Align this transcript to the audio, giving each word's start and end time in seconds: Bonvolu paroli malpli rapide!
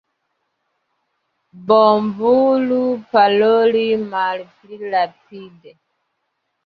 Bonvolu 1.71 2.81
paroli 3.11 3.87
malpli 4.15 4.75
rapide! 4.95 5.79